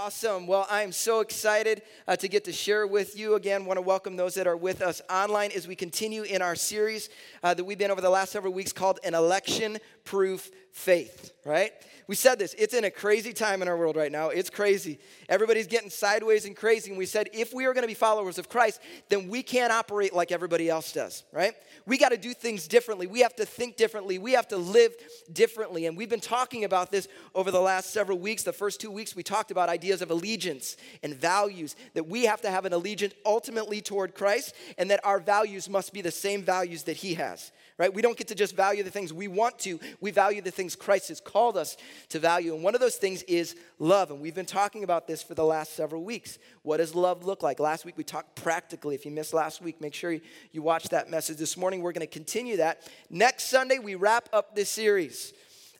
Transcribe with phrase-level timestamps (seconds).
[0.00, 0.46] Awesome.
[0.46, 3.64] Well, I'm so excited uh, to get to share with you again.
[3.64, 7.08] Want to welcome those that are with us online as we continue in our series
[7.42, 11.72] uh, that we've been over the last several weeks called An Election Proof Faith, right?
[12.06, 14.28] We said this, it's in a crazy time in our world right now.
[14.28, 14.98] It's crazy.
[15.28, 16.90] Everybody's getting sideways and crazy.
[16.90, 19.72] And we said, if we are going to be followers of Christ, then we can't
[19.72, 21.52] operate like everybody else does, right?
[21.84, 23.06] We got to do things differently.
[23.06, 24.18] We have to think differently.
[24.18, 24.92] We have to live
[25.32, 25.86] differently.
[25.86, 28.42] And we've been talking about this over the last several weeks.
[28.42, 32.40] The first two weeks, we talked about ideas of allegiance and values, that we have
[32.42, 36.42] to have an allegiance ultimately toward Christ, and that our values must be the same
[36.42, 37.94] values that He has right?
[37.94, 40.74] We don't get to just value the things we want to, we value the things
[40.74, 41.76] Christ has called us
[42.08, 42.54] to value.
[42.54, 44.10] And one of those things is love.
[44.10, 46.38] And we've been talking about this for the last several weeks.
[46.62, 47.60] What does love look like?
[47.60, 48.96] Last week we talked practically.
[48.96, 50.20] If you missed last week, make sure you,
[50.50, 51.36] you watch that message.
[51.36, 52.82] This morning we're going to continue that.
[53.08, 55.32] Next Sunday, we wrap up this series.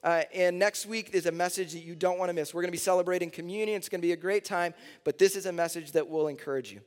[0.03, 2.55] Uh, and next week is a message that you don't want to miss.
[2.55, 3.77] We're going to be celebrating communion.
[3.77, 4.75] It's going to be a great time,
[5.05, 6.81] but this is a message that will encourage you.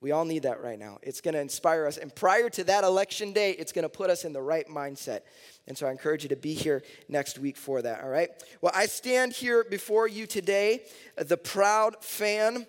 [0.00, 0.98] We all need that right now.
[1.02, 1.96] It's going to inspire us.
[1.96, 5.22] And prior to that election day, it's going to put us in the right mindset.
[5.66, 8.28] And so I encourage you to be here next week for that, all right?
[8.60, 10.82] Well, I stand here before you today,
[11.16, 12.66] the proud fan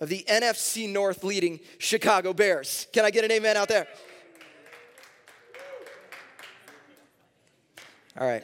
[0.00, 2.88] of the NFC North leading Chicago Bears.
[2.92, 3.86] Can I get an amen out there?
[8.18, 8.42] All right.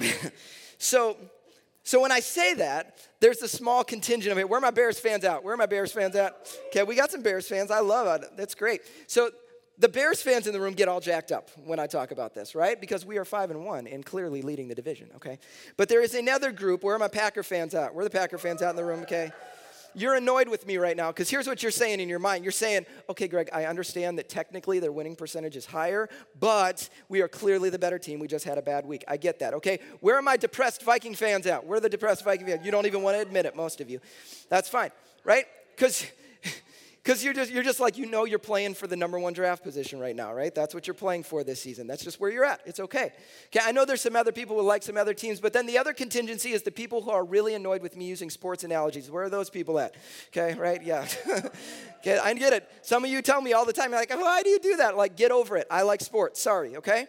[0.78, 1.16] so,
[1.82, 4.48] so when I say that, there's a small contingent of it.
[4.48, 5.44] Where are my Bears fans out?
[5.44, 6.48] Where are my Bears fans at?
[6.68, 7.70] Okay, we got some Bears fans.
[7.70, 8.30] I love it.
[8.36, 8.82] That's great.
[9.06, 9.30] So
[9.78, 12.54] the Bears fans in the room get all jacked up when I talk about this,
[12.54, 12.78] right?
[12.78, 15.38] Because we are five and one and clearly leading the division, okay?
[15.76, 16.84] But there is another group.
[16.84, 17.94] Where are my Packer fans at?
[17.94, 19.32] Where are the Packer fans out in the room, okay?
[19.94, 22.44] You're annoyed with me right now because here's what you're saying in your mind.
[22.44, 27.20] You're saying, okay, Greg, I understand that technically their winning percentage is higher, but we
[27.20, 28.18] are clearly the better team.
[28.18, 29.04] We just had a bad week.
[29.08, 29.80] I get that, okay?
[30.00, 31.64] Where are my depressed Viking fans at?
[31.64, 32.64] Where are the depressed Viking fans?
[32.64, 34.00] You don't even want to admit it, most of you.
[34.48, 34.90] That's fine,
[35.24, 35.46] right?
[35.74, 36.04] Because
[37.02, 39.62] because you're just, you're just like, you know, you're playing for the number one draft
[39.62, 40.54] position right now, right?
[40.54, 41.86] That's what you're playing for this season.
[41.86, 42.60] That's just where you're at.
[42.66, 43.12] It's okay.
[43.46, 45.78] Okay, I know there's some other people who like some other teams, but then the
[45.78, 49.10] other contingency is the people who are really annoyed with me using sports analogies.
[49.10, 49.94] Where are those people at?
[50.28, 50.82] Okay, right?
[50.82, 51.06] Yeah.
[52.00, 52.68] okay, I get it.
[52.82, 54.94] Some of you tell me all the time, you're like, why do you do that?
[54.94, 55.66] Like, get over it.
[55.70, 56.42] I like sports.
[56.42, 57.06] Sorry, okay?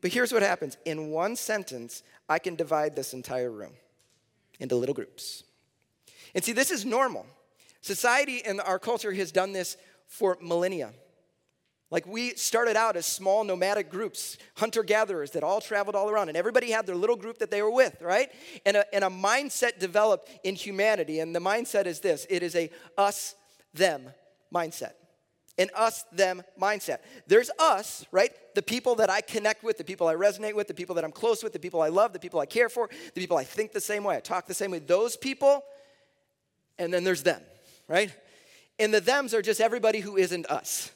[0.00, 3.74] But here's what happens in one sentence, I can divide this entire room
[4.58, 5.44] into little groups.
[6.34, 7.26] And see, this is normal.
[7.80, 9.76] Society and our culture has done this
[10.06, 10.92] for millennia.
[11.90, 16.28] Like we started out as small nomadic groups, hunter gatherers that all traveled all around,
[16.28, 18.30] and everybody had their little group that they were with, right?
[18.64, 22.54] And a, and a mindset developed in humanity, and the mindset is this it is
[22.54, 23.34] a us
[23.74, 24.10] them
[24.54, 24.92] mindset.
[25.58, 26.98] An us them mindset.
[27.26, 28.30] There's us, right?
[28.54, 31.12] The people that I connect with, the people I resonate with, the people that I'm
[31.12, 33.72] close with, the people I love, the people I care for, the people I think
[33.72, 34.78] the same way, I talk the same way.
[34.78, 35.64] Those people,
[36.78, 37.42] and then there's them
[37.90, 38.10] right?
[38.78, 40.92] And the thems are just everybody who isn't us.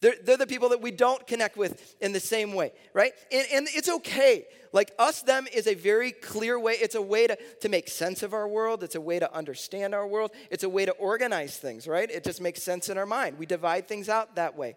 [0.00, 3.12] They're, they're the people that we don't connect with in the same way, right?
[3.30, 4.46] And, and it's okay.
[4.72, 6.74] Like us, them is a very clear way.
[6.74, 8.82] It's a way to, to make sense of our world.
[8.82, 10.30] It's a way to understand our world.
[10.50, 12.10] It's a way to organize things, right?
[12.10, 13.36] It just makes sense in our mind.
[13.36, 14.76] We divide things out that way.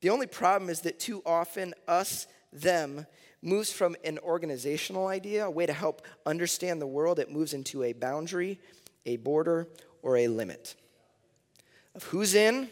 [0.00, 3.06] The only problem is that too often us, them,
[3.42, 7.84] moves from an organizational idea, a way to help understand the world, it moves into
[7.84, 8.58] a boundary,
[9.06, 9.68] a border,
[10.02, 10.74] or a limit
[11.94, 12.68] of who's in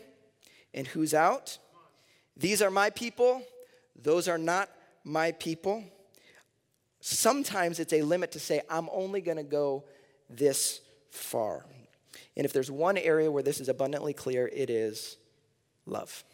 [0.74, 1.58] and who's out.
[2.36, 3.42] These are my people,
[4.00, 4.68] those are not
[5.04, 5.84] my people.
[7.00, 9.84] Sometimes it's a limit to say, I'm only going to go
[10.28, 10.80] this
[11.10, 11.64] far.
[12.36, 15.16] And if there's one area where this is abundantly clear, it is
[15.86, 16.24] love.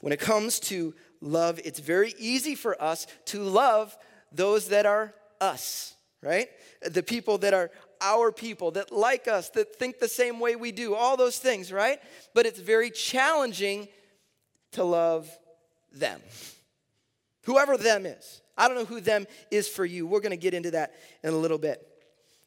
[0.00, 3.96] When it comes to love, it's very easy for us to love
[4.32, 6.48] those that are us, right?
[6.82, 7.70] The people that are
[8.02, 11.72] our people, that like us, that think the same way we do, all those things,
[11.72, 12.00] right?
[12.34, 13.88] But it's very challenging
[14.72, 15.30] to love
[15.92, 16.20] them.
[17.42, 18.40] Whoever them is.
[18.56, 20.06] I don't know who them is for you.
[20.06, 21.86] We're going to get into that in a little bit.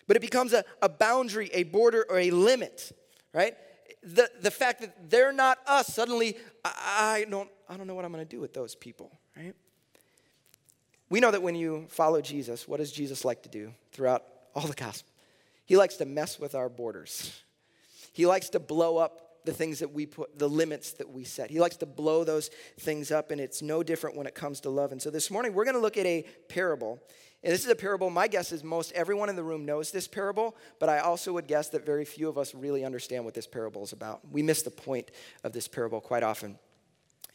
[0.08, 2.92] But it becomes a, a boundary, a border, or a limit,
[3.34, 3.56] right?
[4.04, 8.06] The, the fact that they're not us, suddenly, I, I don't, I don't know what
[8.06, 9.56] I'm going to do with those people, right?
[11.10, 14.24] We know that when you follow Jesus, what does Jesus like to do throughout
[14.54, 15.12] all the gospel?
[15.66, 17.42] He likes to mess with our borders.
[18.14, 21.52] He likes to blow up the things that we put, the limits that we set.
[21.52, 24.70] He likes to blow those things up, and it's no different when it comes to
[24.70, 24.92] love.
[24.92, 27.00] And so this morning, we're going to look at a parable.
[27.44, 30.08] And this is a parable, my guess is most everyone in the room knows this
[30.08, 33.46] parable, but I also would guess that very few of us really understand what this
[33.46, 34.22] parable is about.
[34.32, 35.12] We miss the point
[35.44, 36.58] of this parable quite often.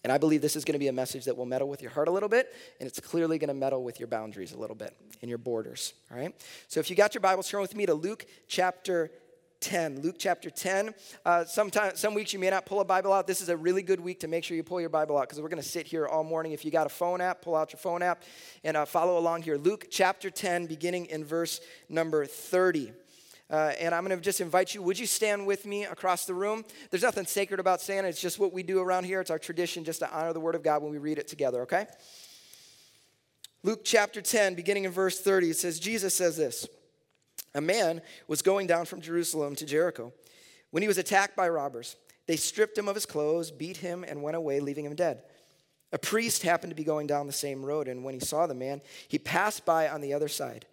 [0.02, 1.90] And I believe this is going to be a message that will meddle with your
[1.90, 4.76] heart a little bit, and it's clearly going to meddle with your boundaries a little
[4.76, 5.92] bit and your borders.
[6.10, 6.34] All right?
[6.68, 9.10] So if you got your Bibles, turn with me to Luke chapter
[9.60, 10.00] 10.
[10.00, 10.94] Luke chapter 10.
[11.24, 13.26] Uh, sometime, some weeks you may not pull a Bible out.
[13.26, 15.40] This is a really good week to make sure you pull your Bible out because
[15.40, 16.52] we're going to sit here all morning.
[16.52, 18.22] If you got a phone app, pull out your phone app
[18.64, 19.56] and uh, follow along here.
[19.56, 22.92] Luke chapter 10, beginning in verse number 30.
[23.50, 26.34] Uh, and I'm going to just invite you, would you stand with me across the
[26.34, 26.64] room?
[26.90, 29.20] There's nothing sacred about standing, it's just what we do around here.
[29.20, 31.62] It's our tradition just to honor the Word of God when we read it together,
[31.62, 31.86] okay?
[33.62, 36.68] Luke chapter 10, beginning in verse 30, it says, Jesus says this
[37.54, 40.12] A man was going down from Jerusalem to Jericho
[40.70, 41.96] when he was attacked by robbers.
[42.26, 45.22] They stripped him of his clothes, beat him, and went away, leaving him dead.
[45.92, 48.54] A priest happened to be going down the same road, and when he saw the
[48.54, 50.66] man, he passed by on the other side.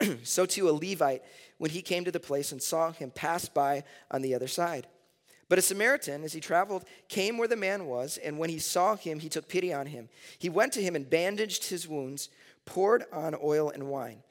[0.22, 1.22] so too a Levite,
[1.62, 4.88] when he came to the place and saw him, pass by on the other side.
[5.48, 8.96] But a Samaritan, as he traveled, came where the man was, and when he saw
[8.96, 10.08] him, he took pity on him.
[10.40, 12.30] He went to him and bandaged his wounds,
[12.64, 14.24] poured on oil and wine.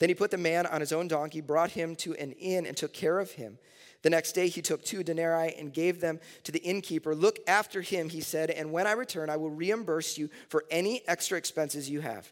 [0.00, 2.76] Then he put the man on his own donkey, brought him to an inn, and
[2.76, 3.56] took care of him.
[4.02, 7.14] The next day he took two denarii and gave them to the innkeeper.
[7.14, 11.00] Look after him, he said, and when I return, I will reimburse you for any
[11.08, 12.30] extra expenses you have.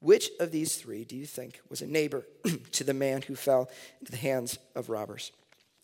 [0.00, 2.26] Which of these three do you think was a neighbor
[2.72, 3.70] to the man who fell
[4.00, 5.30] into the hands of robbers?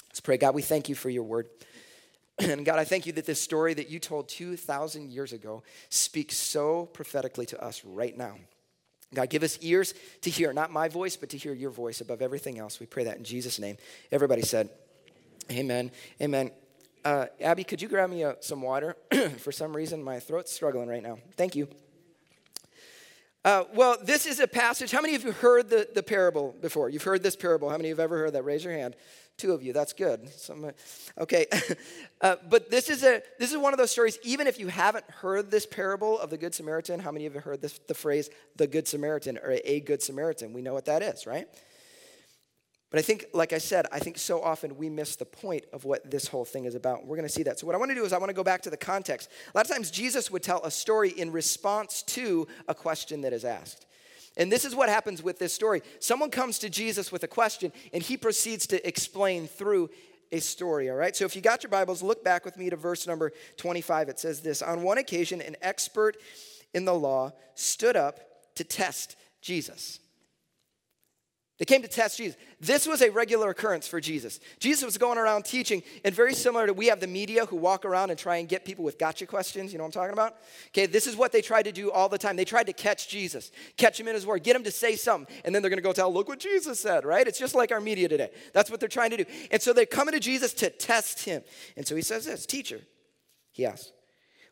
[0.09, 0.39] Let's pray.
[0.39, 1.49] God, we thank you for your word.
[2.39, 6.37] And God, I thank you that this story that you told 2,000 years ago speaks
[6.37, 8.37] so prophetically to us right now.
[9.15, 12.21] God, give us ears to hear, not my voice, but to hear your voice above
[12.21, 12.79] everything else.
[12.79, 13.79] We pray that in Jesus' name.
[14.13, 14.69] Everybody said,
[15.51, 15.91] Amen.
[16.21, 16.51] Amen.
[17.05, 18.97] Uh, Abby, could you grab me uh, some water?
[19.39, 21.19] For some reason, my throat's struggling right now.
[21.37, 21.69] Thank you.
[23.47, 24.91] Uh, well, this is a passage.
[24.91, 26.89] How many of you heard the, the parable before?
[26.91, 27.71] You've heard this parable.
[27.71, 28.43] How many of you have ever heard that?
[28.43, 28.97] Raise your hand.
[29.37, 29.73] Two of you.
[29.73, 30.29] That's good.
[30.31, 30.73] Some,
[31.17, 31.47] okay,
[32.23, 34.19] uh, but this is a this is one of those stories.
[34.25, 37.39] Even if you haven't heard this parable of the Good Samaritan, how many of you
[37.39, 40.53] have heard this, the phrase "the Good Samaritan" or "a Good Samaritan"?
[40.53, 41.47] We know what that is, right?
[42.91, 45.85] But I think, like I said, I think so often we miss the point of
[45.85, 47.05] what this whole thing is about.
[47.05, 47.59] We're going to see that.
[47.59, 49.29] So, what I want to do is I want to go back to the context.
[49.53, 53.33] A lot of times, Jesus would tell a story in response to a question that
[53.33, 53.87] is asked.
[54.37, 55.83] And this is what happens with this story.
[55.99, 59.91] Someone comes to Jesus with a question, and he proceeds to explain through
[60.31, 61.17] a story, all right?
[61.17, 64.11] So, if you got your Bibles, look back with me to verse number 25.
[64.11, 66.17] It says this On one occasion, an expert
[66.73, 68.21] in the law stood up
[68.55, 69.99] to test Jesus.
[71.59, 72.37] They came to test Jesus.
[72.61, 74.41] This was a regular occurrence for Jesus.
[74.59, 77.87] Jesus was going around teaching, and very similar to we have the media who walk
[77.87, 79.73] around and try and get people with gotcha questions.
[79.73, 80.37] You know what I'm talking about?
[80.69, 82.37] Okay, this is what they tried to do all the time.
[82.37, 85.35] They tried to catch Jesus, catch him in his word, get him to say something,
[85.47, 87.27] and then they're going to go tell, look what Jesus said, right?
[87.27, 88.31] It's just like our media today.
[88.53, 89.25] That's what they're trying to do.
[89.51, 91.43] And so they're coming to Jesus to test him.
[91.75, 92.81] And so he says this Teacher,
[93.53, 93.93] he asks,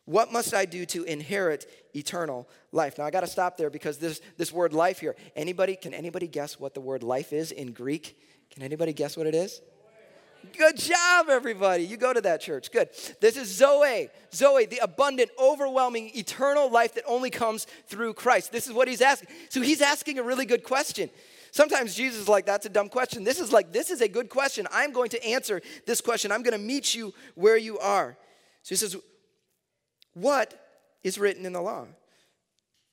[0.05, 2.97] what must I do to inherit eternal life?
[2.97, 5.15] Now I got to stop there because this this word life here.
[5.35, 8.17] Anybody can anybody guess what the word life is in Greek?
[8.51, 9.61] Can anybody guess what it is?
[10.57, 11.83] Good job, everybody.
[11.83, 12.71] You go to that church.
[12.71, 12.89] Good.
[13.19, 14.09] This is Zoe.
[14.33, 18.51] Zoe, the abundant, overwhelming, eternal life that only comes through Christ.
[18.51, 19.29] This is what he's asking.
[19.49, 21.09] So he's asking a really good question.
[21.51, 23.23] Sometimes Jesus is like, that's a dumb question.
[23.23, 24.67] This is like, this is a good question.
[24.71, 26.31] I'm going to answer this question.
[26.31, 28.17] I'm going to meet you where you are.
[28.63, 28.97] So he says,
[30.15, 30.59] what
[31.03, 31.85] is written in the law?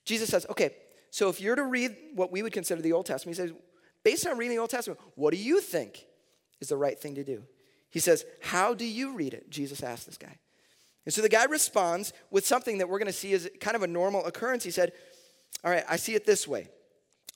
[0.05, 0.75] Jesus says, okay,
[1.09, 3.53] so if you're to read what we would consider the Old Testament, he says,
[4.03, 6.05] based on reading the Old Testament, what do you think
[6.59, 7.43] is the right thing to do?
[7.89, 9.49] He says, How do you read it?
[9.49, 10.39] Jesus asked this guy.
[11.05, 13.83] And so the guy responds with something that we're going to see as kind of
[13.83, 14.63] a normal occurrence.
[14.63, 14.93] He said,
[15.63, 16.69] All right, I see it this way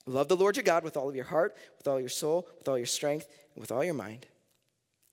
[0.06, 2.68] love the Lord your God with all of your heart, with all your soul, with
[2.68, 4.26] all your strength, and with all your mind,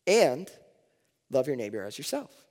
[0.07, 0.49] and
[1.29, 2.44] love your neighbor as yourself.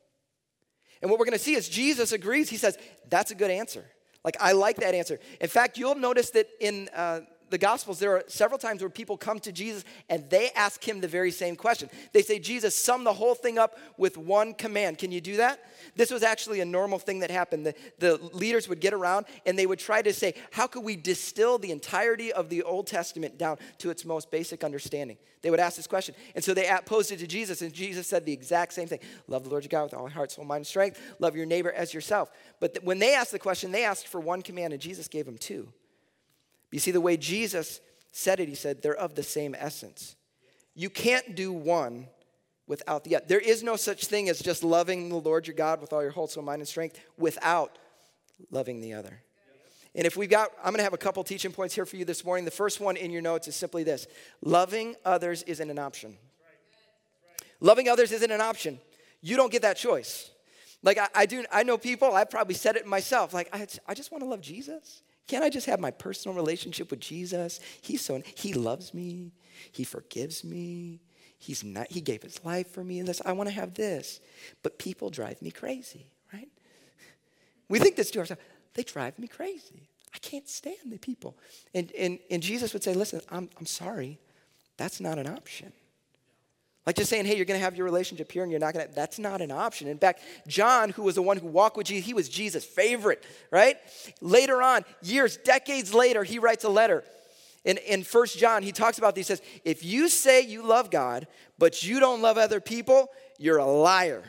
[1.05, 2.49] And what we're going to see is Jesus agrees.
[2.49, 2.79] He says,
[3.11, 3.85] That's a good answer.
[4.25, 5.21] Like, I like that answer.
[5.39, 7.21] In fact, you'll notice that in uh,
[7.51, 11.01] the Gospels, there are several times where people come to Jesus and they ask him
[11.01, 11.89] the very same question.
[12.13, 14.99] They say, Jesus, sum the whole thing up with one command.
[14.99, 15.61] Can you do that?
[15.97, 17.67] This was actually a normal thing that happened.
[17.67, 20.97] The, the leaders would get around and they would try to say, How could we
[20.97, 25.17] distill the entirety of the Old Testament down to its most basic understanding?
[25.43, 26.15] They would ask this question.
[26.35, 29.45] And so they posed it to Jesus, and Jesus said the exact same thing Love
[29.45, 31.01] the Lord your God with all your heart, soul, mind, and strength.
[31.19, 32.31] Love your neighbor as yourself.
[32.61, 35.27] But th- when they asked the question, they asked for one command, and Jesus gave
[35.27, 35.69] them two.
[36.75, 40.17] You see, the way Jesus said it, he said, they're of the same essence.
[40.75, 42.09] You can't do one
[42.67, 43.27] without the other.
[43.29, 46.11] There is no such thing as just loving the Lord your God with all your
[46.11, 47.79] whole soul, mind, and strength without
[48.51, 49.23] loving the other.
[49.95, 52.05] And if we've got, I'm going to have a couple teaching points here for you
[52.05, 52.45] this morning.
[52.45, 54.09] The first one in your notes is simply this
[54.43, 56.17] loving others isn't an option.
[57.61, 58.81] Loving others isn't an option.
[59.21, 60.29] You don't get that choice.
[60.83, 63.95] Like I, I do, I know people, I've probably said it myself, like I, I
[63.95, 65.03] just want to love Jesus.
[65.27, 67.61] Can't I just have my personal relationship with Jesus?
[67.81, 69.33] He's so, he loves me.
[69.73, 71.01] He forgives me.
[71.39, 73.01] He's not, he gave his life for me.
[73.03, 74.21] This, I want to have this.
[74.63, 76.49] But people drive me crazy, right?
[77.69, 78.43] We think this to ourselves.
[78.75, 79.89] They drive me crazy.
[80.15, 81.37] I can't stand the people.
[81.75, 84.19] And, and, and Jesus would say, listen, I'm, I'm sorry.
[84.77, 85.73] That's not an option.
[86.87, 88.87] Like just saying, hey, you're going to have your relationship here and you're not going
[88.87, 89.89] to, that's not an option.
[89.89, 93.25] In fact, John, who was the one who walked with Jesus, he was Jesus' favorite,
[93.51, 93.77] right?
[94.21, 97.03] Later on, years, decades later, he writes a letter.
[97.65, 99.29] In, in 1 John, he talks about this.
[99.29, 101.27] He says, if you say you love God,
[101.59, 104.23] but you don't love other people, you're a liar.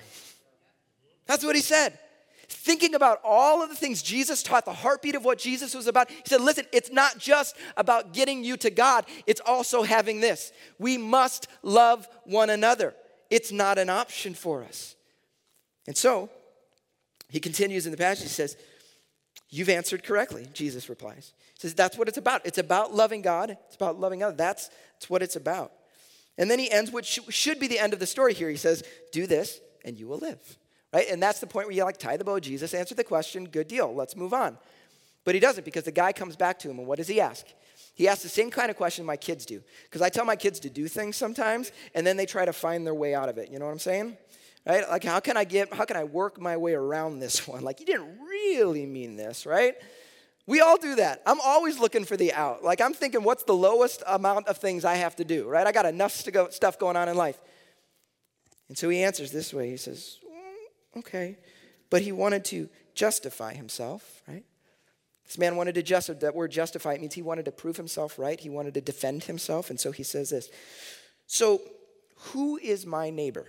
[1.25, 1.99] That's what he said
[2.47, 6.09] thinking about all of the things Jesus taught, the heartbeat of what Jesus was about,
[6.09, 10.51] he said, Listen, it's not just about getting you to God, it's also having this.
[10.79, 12.93] We must love one another.
[13.29, 14.95] It's not an option for us.
[15.87, 16.29] And so,
[17.29, 18.57] he continues in the passage, he says,
[19.49, 21.33] You've answered correctly, Jesus replies.
[21.53, 22.45] He says, That's what it's about.
[22.45, 24.37] It's about loving God, it's about loving others.
[24.37, 25.71] That's, that's what it's about.
[26.37, 28.49] And then he ends what should be the end of the story here.
[28.49, 30.57] He says, Do this and you will live.
[30.93, 31.07] Right?
[31.09, 32.39] And that's the point where you like tie the bow.
[32.39, 34.57] Jesus answered the question, good deal, let's move on.
[35.25, 37.45] But he doesn't because the guy comes back to him, and what does he ask?
[37.95, 39.61] He asks the same kind of question my kids do.
[39.85, 42.85] Because I tell my kids to do things sometimes, and then they try to find
[42.85, 43.49] their way out of it.
[43.49, 44.17] You know what I'm saying?
[44.65, 44.87] Right?
[44.87, 47.63] Like, how can I get, how can I work my way around this one?
[47.63, 49.75] Like, you didn't really mean this, right?
[50.47, 51.23] We all do that.
[51.25, 52.63] I'm always looking for the out.
[52.63, 55.65] Like, I'm thinking, what's the lowest amount of things I have to do, right?
[55.65, 57.39] I got enough stuff going on in life.
[58.67, 60.17] And so he answers this way He says,
[60.97, 61.37] Okay.
[61.89, 64.43] But he wanted to justify himself, right?
[65.25, 68.19] This man wanted to justify, that word justify, it means he wanted to prove himself
[68.19, 68.39] right.
[68.39, 69.69] He wanted to defend himself.
[69.69, 70.49] And so he says this
[71.27, 71.61] So,
[72.31, 73.45] who is my neighbor?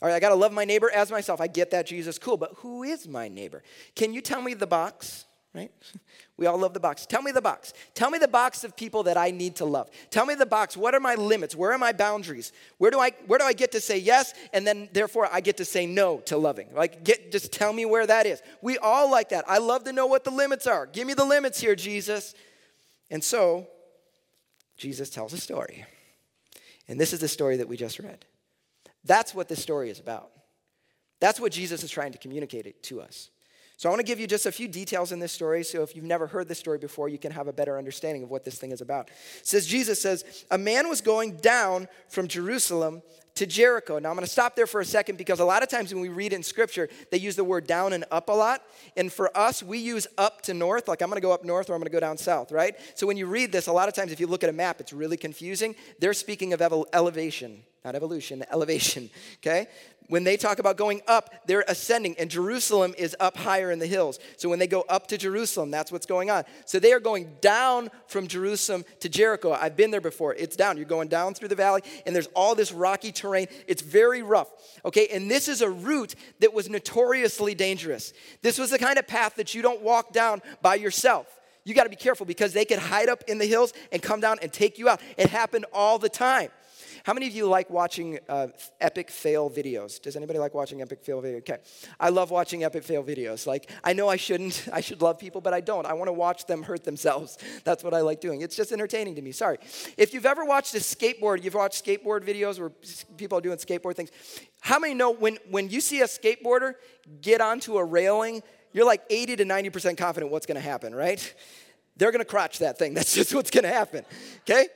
[0.00, 1.40] All right, I got to love my neighbor as myself.
[1.40, 3.64] I get that, Jesus, cool, but who is my neighbor?
[3.96, 5.24] Can you tell me the box?
[5.54, 5.70] Right?
[6.36, 7.04] We all love the box.
[7.04, 7.72] Tell me the box.
[7.94, 9.90] Tell me the box of people that I need to love.
[10.08, 10.76] Tell me the box.
[10.76, 11.56] What are my limits?
[11.56, 12.52] Where are my boundaries?
[12.76, 15.56] Where do I where do I get to say yes and then therefore I get
[15.56, 16.68] to say no to loving?
[16.72, 18.40] Like get just tell me where that is.
[18.62, 19.46] We all like that.
[19.48, 20.86] I love to know what the limits are.
[20.86, 22.36] Give me the limits here, Jesus.
[23.10, 23.66] And so
[24.76, 25.86] Jesus tells a story.
[26.86, 28.24] And this is the story that we just read.
[29.02, 30.30] That's what this story is about.
[31.18, 33.30] That's what Jesus is trying to communicate to us.
[33.78, 35.94] So I want to give you just a few details in this story so if
[35.94, 38.56] you've never heard this story before, you can have a better understanding of what this
[38.56, 39.08] thing is about.
[39.38, 43.02] It says Jesus says, "A man was going down from Jerusalem
[43.36, 45.68] to Jericho." Now I'm going to stop there for a second because a lot of
[45.68, 48.64] times when we read in scripture, they use the word down and up a lot.
[48.96, 51.70] And for us, we use up to north, like I'm going to go up north
[51.70, 52.74] or I'm going to go down south, right?
[52.96, 54.80] So when you read this, a lot of times if you look at a map,
[54.80, 55.76] it's really confusing.
[56.00, 59.68] They're speaking of elevation, not evolution, elevation, okay?
[60.08, 63.86] When they talk about going up, they're ascending, and Jerusalem is up higher in the
[63.86, 64.18] hills.
[64.36, 66.44] So when they go up to Jerusalem, that's what's going on.
[66.64, 69.52] So they are going down from Jerusalem to Jericho.
[69.52, 70.34] I've been there before.
[70.34, 70.76] It's down.
[70.76, 73.48] You're going down through the valley, and there's all this rocky terrain.
[73.66, 74.48] It's very rough.
[74.84, 78.12] Okay, and this is a route that was notoriously dangerous.
[78.42, 81.26] This was the kind of path that you don't walk down by yourself.
[81.64, 84.20] You got to be careful because they could hide up in the hills and come
[84.20, 85.02] down and take you out.
[85.18, 86.48] It happened all the time.
[87.08, 88.48] How many of you like watching uh,
[88.82, 89.98] epic fail videos?
[89.98, 91.38] Does anybody like watching epic fail videos?
[91.38, 91.56] Okay.
[91.98, 93.46] I love watching epic fail videos.
[93.46, 95.86] Like, I know I shouldn't, I should love people, but I don't.
[95.86, 97.38] I want to watch them hurt themselves.
[97.64, 98.42] That's what I like doing.
[98.42, 99.32] It's just entertaining to me.
[99.32, 99.56] Sorry.
[99.96, 102.72] If you've ever watched a skateboard, you've watched skateboard videos where
[103.16, 104.10] people are doing skateboard things.
[104.60, 106.74] How many know when, when you see a skateboarder
[107.22, 108.42] get onto a railing,
[108.74, 111.34] you're like 80 to 90% confident what's going to happen, right?
[111.96, 112.92] They're going to crotch that thing.
[112.98, 114.04] That's just what's going to happen.
[114.40, 114.66] Okay?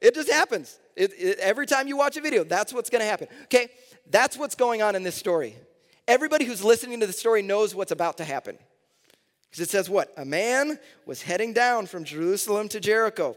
[0.00, 0.78] It just happens.
[0.96, 3.28] It, it, every time you watch a video, that's what's going to happen.
[3.44, 3.68] Okay?
[4.10, 5.56] That's what's going on in this story.
[6.08, 8.58] Everybody who's listening to the story knows what's about to happen.
[9.44, 10.12] Because it says what?
[10.16, 13.36] A man was heading down from Jerusalem to Jericho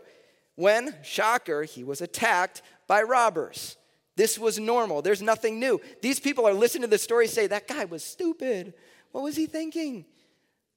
[0.55, 3.77] when, shocker, he was attacked by robbers.
[4.15, 5.01] This was normal.
[5.01, 5.81] There's nothing new.
[6.01, 8.74] These people are listening to the story say, that guy was stupid.
[9.12, 10.05] What was he thinking?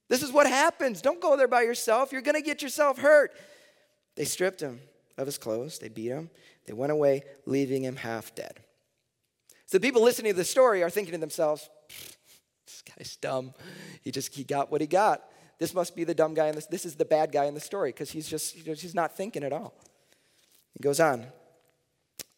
[0.09, 1.03] This is what happens.
[1.03, 2.13] Don't go there by yourself.
[2.13, 3.33] You're going to get yourself hurt.
[4.15, 4.81] They stripped him
[5.19, 6.31] of his clothes, they beat him,
[6.67, 8.61] they went away, leaving him half dead.
[9.67, 11.69] So people listening to the story are thinking to themselves,
[12.67, 13.55] this guy's dumb.
[14.03, 15.23] He just he got what he got.
[15.59, 16.67] This must be the dumb guy in this.
[16.67, 19.53] This is the bad guy in the story because he's just he's not thinking at
[19.53, 19.75] all.
[20.73, 21.27] He goes on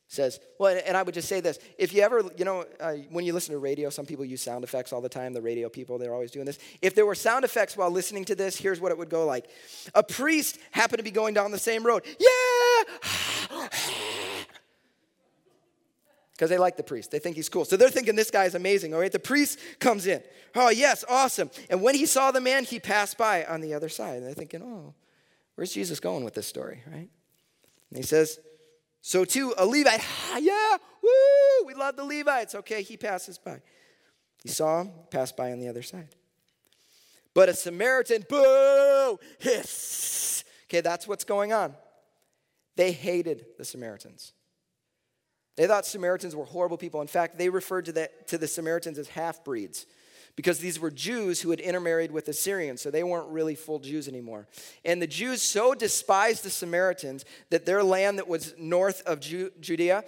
[0.08, 1.58] says, well, and I would just say this.
[1.76, 4.64] If you ever, you know, uh, when you listen to radio, some people use sound
[4.64, 5.35] effects all the time.
[5.35, 6.58] The radio people, they're always doing this.
[6.80, 9.47] If there were sound effects while listening to this, here's what it would go like
[9.94, 12.04] A priest happened to be going down the same road.
[12.18, 12.85] Yeah!
[16.38, 17.11] Because they like the priest.
[17.11, 17.64] They think he's cool.
[17.64, 19.11] So they're thinking this guy is amazing, all right?
[19.11, 20.23] The priest comes in.
[20.54, 21.50] Oh, yes, awesome.
[21.68, 24.18] And when he saw the man, he passed by on the other side.
[24.18, 24.95] And they're thinking, oh,
[25.57, 27.09] where's Jesus going with this story, right?
[27.90, 28.38] And he says,
[29.02, 30.00] so too, a Levite,
[30.38, 32.54] yeah, woo, we love the Levites.
[32.54, 33.61] Okay, he passes by.
[34.45, 36.14] He saw him, passed by on the other side.
[37.35, 40.45] But a Samaritan, boo, hiss.
[40.66, 41.75] Okay, that's what's going on.
[42.76, 44.35] They hated the Samaritans.
[45.59, 47.00] They thought Samaritans were horrible people.
[47.00, 49.87] In fact, they referred to the, to the Samaritans as half breeds
[50.37, 54.07] because these were Jews who had intermarried with Assyrians, so they weren't really full Jews
[54.07, 54.47] anymore.
[54.85, 59.50] And the Jews so despised the Samaritans that their land that was north of Ju-
[59.61, 60.05] Judea,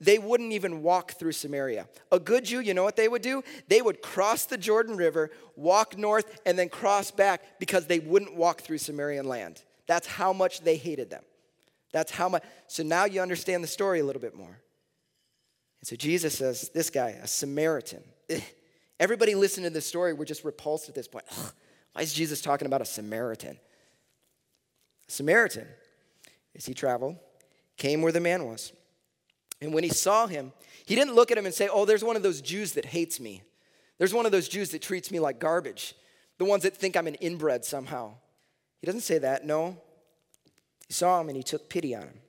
[0.00, 1.88] they wouldn't even walk through Samaria.
[2.12, 3.42] A good Jew, you know what they would do?
[3.66, 8.36] They would cross the Jordan River, walk north, and then cross back because they wouldn't
[8.36, 9.62] walk through Samarian land.
[9.88, 11.24] That's how much they hated them.
[11.92, 12.44] That's how much.
[12.68, 14.60] So now you understand the story a little bit more.
[15.82, 18.02] And so Jesus says, This guy, a Samaritan.
[18.30, 18.40] Eh,
[19.00, 21.24] everybody listening to this story we're just repulsed at this point.
[21.32, 21.52] Ugh,
[21.92, 23.58] why is Jesus talking about a Samaritan?
[25.08, 25.66] A Samaritan,
[26.54, 27.16] as he traveled,
[27.76, 28.72] came where the man was.
[29.60, 30.52] And when he saw him,
[30.86, 33.18] he didn't look at him and say, Oh, there's one of those Jews that hates
[33.18, 33.42] me.
[33.98, 35.94] There's one of those Jews that treats me like garbage.
[36.38, 38.14] The ones that think I'm an inbred somehow.
[38.80, 39.76] He doesn't say that, no.
[40.86, 42.20] He saw him and he took pity on him.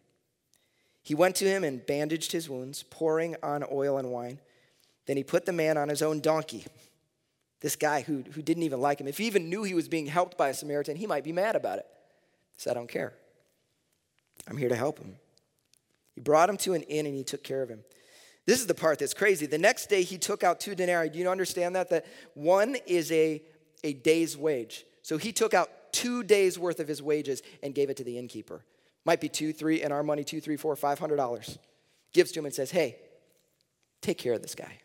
[1.04, 4.40] He went to him and bandaged his wounds, pouring on oil and wine.
[5.06, 6.66] Then he put the man on his own donkey.
[7.60, 10.06] This guy who, who didn't even like him, if he even knew he was being
[10.06, 11.86] helped by a Samaritan, he might be mad about it.
[12.54, 13.14] He said, I don't care.
[14.48, 15.16] I'm here to help him.
[16.16, 17.84] He brought him to an inn and he took care of him.
[18.46, 19.46] This is the part that's crazy.
[19.46, 21.10] The next day he took out two denarii.
[21.10, 21.90] Do you understand that?
[21.90, 23.42] That one is a,
[23.84, 24.86] a day's wage.
[25.02, 28.18] So he took out two days worth of his wages and gave it to the
[28.18, 28.64] innkeeper.
[29.06, 31.58] Might be two, three, and our money, two, three, four, five hundred dollars.
[32.14, 32.98] Gives to him and says, Hey,
[34.02, 34.80] take care of this guy.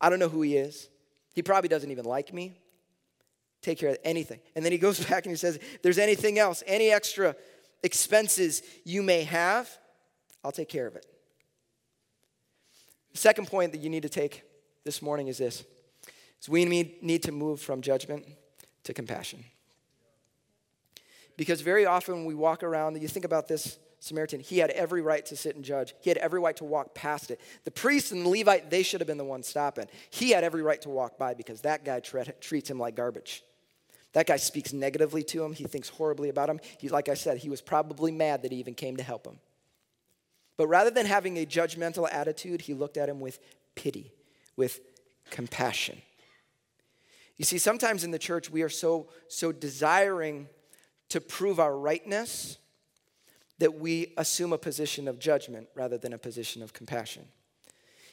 [0.00, 0.88] I don't know who he is.
[1.34, 2.54] He probably doesn't even like me.
[3.62, 4.40] Take care of anything.
[4.54, 7.34] And then he goes back and he says, There's anything else, any extra
[7.82, 9.68] expenses you may have,
[10.44, 11.06] I'll take care of it.
[13.14, 14.42] Second point that you need to take
[14.84, 15.64] this morning is this
[16.40, 18.26] is we need to move from judgment
[18.84, 19.44] to compassion.
[21.36, 25.00] Because very often when we walk around, you think about this Samaritan, he had every
[25.00, 25.94] right to sit and judge.
[26.00, 27.40] He had every right to walk past it.
[27.62, 29.86] The priest and the Levite, they should have been the ones stopping.
[30.10, 33.44] He had every right to walk by because that guy treats him like garbage.
[34.12, 35.52] That guy speaks negatively to him.
[35.52, 36.58] He thinks horribly about him.
[36.78, 39.38] He, like I said, he was probably mad that he even came to help him.
[40.56, 43.38] But rather than having a judgmental attitude, he looked at him with
[43.76, 44.12] pity,
[44.56, 44.80] with
[45.30, 46.02] compassion.
[47.36, 50.48] You see, sometimes in the church, we are so, so desiring
[51.12, 52.56] to prove our rightness
[53.58, 57.22] that we assume a position of judgment rather than a position of compassion.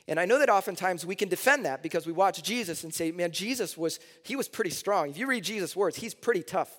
[0.05, 3.11] And I know that oftentimes we can defend that because we watch Jesus and say,
[3.11, 5.09] man, Jesus was, he was pretty strong.
[5.09, 6.69] If you read Jesus' words, he's pretty tough.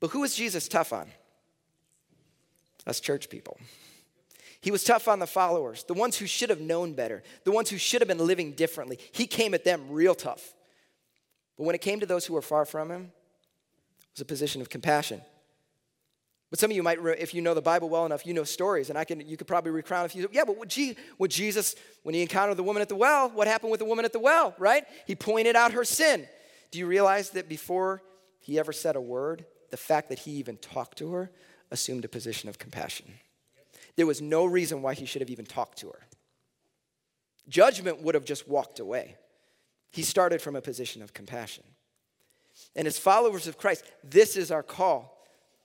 [0.00, 1.08] But who was Jesus tough on?
[2.86, 3.58] Us church people.
[4.62, 7.68] He was tough on the followers, the ones who should have known better, the ones
[7.68, 8.98] who should have been living differently.
[9.12, 10.54] He came at them real tough.
[11.58, 13.12] But when it came to those who were far from him,
[14.18, 15.20] was a position of compassion.
[16.50, 18.88] But some of you might, if you know the Bible well enough, you know stories,
[18.88, 20.28] and I can, you could probably recount a few.
[20.32, 20.74] Yeah, but would,
[21.18, 24.04] would Jesus, when he encountered the woman at the well, what happened with the woman
[24.04, 24.84] at the well, right?
[25.06, 26.26] He pointed out her sin.
[26.72, 28.02] Do you realize that before
[28.40, 31.30] he ever said a word, the fact that he even talked to her
[31.70, 33.06] assumed a position of compassion?
[33.96, 36.00] There was no reason why he should have even talked to her.
[37.48, 39.16] Judgment would have just walked away.
[39.92, 41.64] He started from a position of compassion.
[42.76, 45.16] And as followers of Christ, this is our call.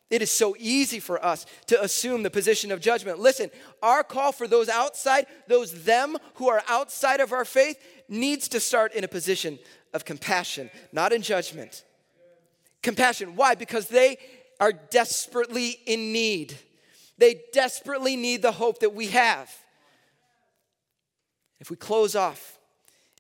[0.10, 3.20] It is so easy for us to assume the position of judgment.
[3.20, 3.50] Listen,
[3.82, 8.60] our call for those outside, those them who are outside of our faith, needs to
[8.60, 9.58] start in a position
[9.94, 11.84] of compassion, not in judgment.
[12.84, 13.36] Compassion.
[13.36, 13.56] Why?
[13.56, 14.18] Because they
[14.60, 16.58] are desperately in need.
[17.18, 19.52] They desperately need the hope that we have.
[21.60, 22.53] If we close off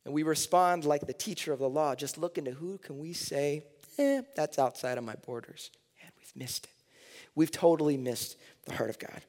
[0.05, 3.13] and we respond like the teacher of the law, just looking to who can we
[3.13, 3.63] say,
[3.97, 5.71] eh, that's outside of my borders.
[6.01, 6.71] And we've missed it.
[7.35, 9.21] We've totally missed the heart of God.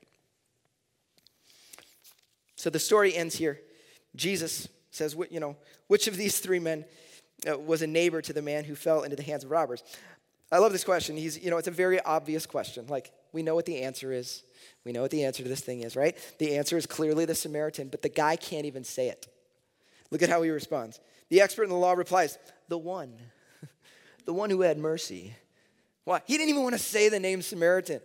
[2.56, 3.60] So the story ends here.
[4.16, 5.56] Jesus says, you know,
[5.88, 6.84] which of these three men
[7.48, 9.82] uh, was a neighbor to the man who fell into the hands of robbers?
[10.50, 11.16] I love this question.
[11.16, 12.86] He's, you know, it's a very obvious question.
[12.86, 14.44] Like, we know what the answer is.
[14.84, 16.16] We know what the answer to this thing is, right?
[16.38, 19.26] The answer is clearly the Samaritan, but the guy can't even say it.
[20.14, 21.00] Look at how he responds.
[21.28, 23.14] The expert in the law replies, The one
[24.26, 25.34] the one who had mercy.
[26.04, 26.20] Why?
[26.24, 28.00] He didn't even want to say the name Samaritan.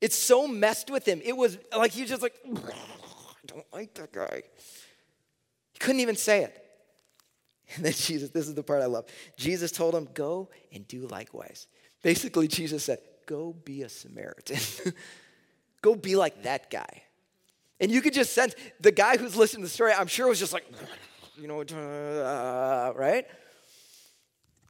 [0.00, 1.20] It's so messed with him.
[1.24, 4.42] It was like he was just like, I don't like that guy.
[5.74, 6.64] He couldn't even say it.
[7.76, 9.04] And then Jesus, this is the part I love.
[9.36, 11.68] Jesus told him, Go and do likewise.
[12.02, 14.58] Basically, Jesus said, Go be a Samaritan.
[15.82, 17.04] Go be like that guy.
[17.78, 20.40] And you could just sense the guy who's listening to the story, I'm sure was
[20.40, 20.66] just like,
[21.38, 23.26] you know, uh, right?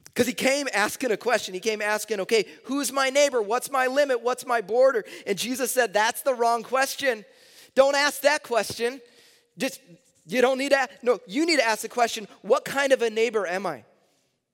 [0.04, 1.54] Because he came asking a question.
[1.54, 3.40] He came asking, okay, who's my neighbor?
[3.40, 4.22] What's my limit?
[4.22, 5.04] What's my border?
[5.26, 7.24] And Jesus said, that's the wrong question.
[7.74, 9.00] Don't ask that question.
[9.56, 9.80] Just,
[10.26, 13.10] you don't need to, no, you need to ask the question, what kind of a
[13.10, 13.84] neighbor am I?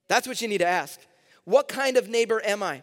[0.09, 1.00] That's what you need to ask.
[1.44, 2.83] What kind of neighbor am I?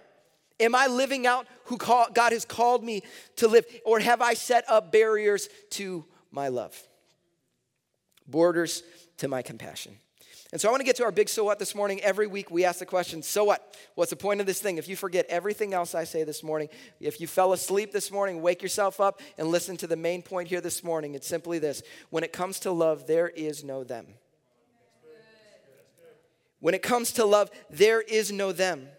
[0.60, 3.04] Am I living out who call, God has called me
[3.38, 3.66] to live?
[3.86, 6.76] Or have I set up barriers to my love?
[8.28, 8.84] Borders
[9.22, 9.98] to my compassion.
[10.52, 12.02] And so I want to get to our big so what this morning.
[12.02, 13.78] Every week we ask the question, so what?
[13.96, 14.78] What's the point of this thing?
[14.78, 16.68] If you forget everything else I say this morning,
[17.00, 20.50] if you fell asleep this morning, wake yourself up and listen to the main point
[20.50, 21.16] here this morning.
[21.16, 24.08] It's simply this when it comes to love, there is no them.
[26.60, 28.90] When it comes to love, there is no them.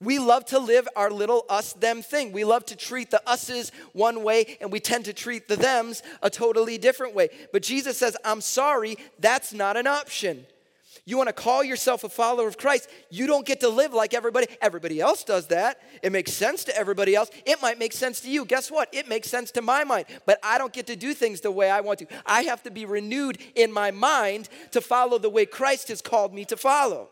[0.00, 2.32] We love to live our little us them thing.
[2.32, 6.02] We love to treat the us's one way and we tend to treat the thems
[6.22, 7.30] a totally different way.
[7.52, 10.44] But Jesus says, I'm sorry, that's not an option.
[11.04, 14.12] You want to call yourself a follower of Christ, you don't get to live like
[14.12, 14.46] everybody.
[14.60, 15.80] Everybody else does that.
[16.02, 17.30] It makes sense to everybody else.
[17.46, 18.44] It might make sense to you.
[18.44, 18.88] Guess what?
[18.92, 21.70] It makes sense to my mind, but I don't get to do things the way
[21.70, 22.06] I want to.
[22.26, 26.34] I have to be renewed in my mind to follow the way Christ has called
[26.34, 27.08] me to follow.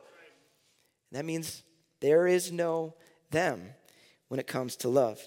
[1.12, 1.63] That means
[2.05, 2.93] there is no
[3.31, 3.62] them
[4.29, 5.27] when it comes to love.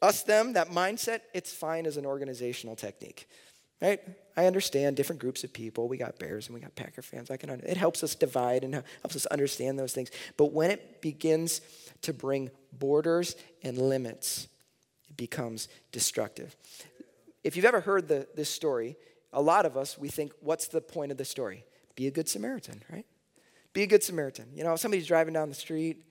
[0.00, 3.28] Us, them, that mindset, it's fine as an organizational technique,
[3.82, 4.00] right?
[4.34, 5.86] I understand different groups of people.
[5.86, 7.30] We got Bears and we got Packer fans.
[7.30, 7.50] I can.
[7.50, 10.10] It helps us divide and helps us understand those things.
[10.38, 11.60] But when it begins
[12.02, 14.48] to bring borders and limits,
[15.10, 16.56] it becomes destructive.
[17.44, 18.96] If you've ever heard the, this story,
[19.30, 21.66] a lot of us we think, what's the point of the story?
[21.96, 23.04] Be a good Samaritan, right?
[23.78, 24.46] Be a good Samaritan.
[24.56, 26.04] You know, if somebody's driving down the street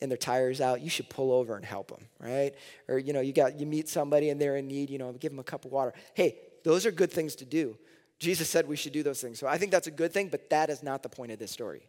[0.00, 2.54] and their tires out, you should pull over and help them, right?
[2.88, 5.30] Or you know, you got you meet somebody and they're in need, you know, give
[5.30, 5.92] them a cup of water.
[6.14, 7.76] Hey, those are good things to do.
[8.18, 9.38] Jesus said we should do those things.
[9.38, 11.50] So I think that's a good thing, but that is not the point of this
[11.50, 11.86] story.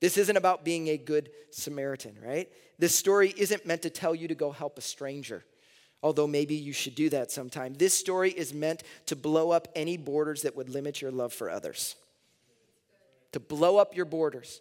[0.00, 2.48] This isn't about being a good Samaritan, right?
[2.80, 5.44] This story isn't meant to tell you to go help a stranger,
[6.02, 7.74] although maybe you should do that sometime.
[7.74, 11.48] This story is meant to blow up any borders that would limit your love for
[11.48, 11.94] others
[13.32, 14.60] to blow up your borders.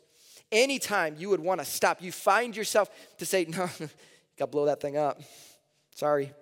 [0.51, 3.69] Anytime you would want to stop, you find yourself to say, No,
[4.37, 5.21] got to blow that thing up.
[5.95, 6.33] Sorry.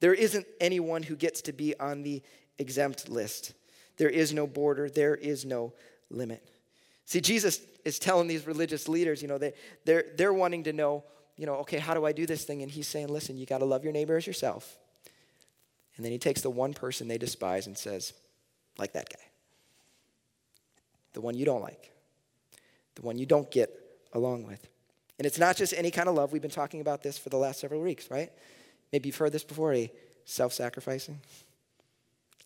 [0.00, 2.22] There isn't anyone who gets to be on the
[2.58, 3.52] exempt list.
[3.96, 5.72] There is no border, there is no
[6.10, 6.44] limit.
[7.06, 9.52] See, Jesus is telling these religious leaders, you know, they,
[9.84, 11.04] they're, they're wanting to know,
[11.36, 12.62] you know, okay, how do I do this thing?
[12.62, 14.78] And he's saying, listen, you got to love your neighbor as yourself.
[15.96, 18.14] And then he takes the one person they despise and says,
[18.78, 19.24] like that guy
[21.14, 21.90] the one you don't like,
[22.94, 23.70] the one you don't get
[24.12, 24.68] along with.
[25.18, 26.32] And it's not just any kind of love.
[26.32, 28.30] We've been talking about this for the last several weeks, right?
[28.92, 29.90] Maybe you've heard this before a
[30.24, 31.20] self sacrificing,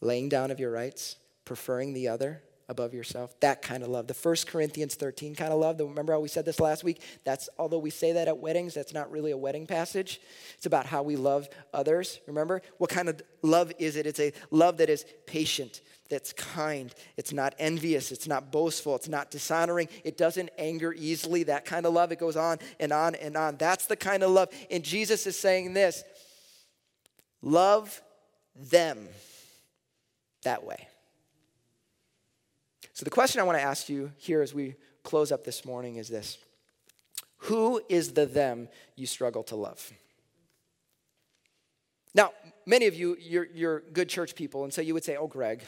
[0.00, 3.38] laying down of your rights, preferring the other above yourself.
[3.40, 4.06] That kind of love.
[4.06, 5.80] The First Corinthians 13 kind of love.
[5.80, 7.00] Remember how we said this last week?
[7.24, 10.20] That's although we say that at weddings, that's not really a wedding passage.
[10.56, 12.20] It's about how we love others.
[12.26, 12.60] Remember?
[12.76, 14.06] What kind of love is it?
[14.06, 16.94] It's a love that is patient, that's kind.
[17.16, 18.12] It's not envious.
[18.12, 18.96] It's not boastful.
[18.96, 19.88] It's not dishonoring.
[20.04, 21.42] It doesn't anger easily.
[21.44, 23.56] That kind of love, it goes on and on and on.
[23.56, 24.48] That's the kind of love.
[24.70, 26.02] And Jesus is saying this
[27.42, 28.00] love
[28.56, 29.08] them
[30.42, 30.88] that way.
[32.94, 35.96] So, the question I want to ask you here as we close up this morning
[35.96, 36.38] is this
[37.42, 39.92] Who is the them you struggle to love?
[42.14, 42.32] Now,
[42.66, 45.62] many of you, you're, you're good church people, and so you would say, Oh, Greg,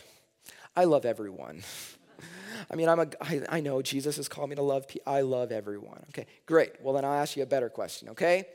[0.76, 1.62] I love everyone.
[2.70, 5.12] I mean, I'm a, I, I know Jesus has called me to love people.
[5.12, 6.04] I love everyone.
[6.10, 6.72] Okay, great.
[6.82, 8.46] Well, then I'll ask you a better question, okay?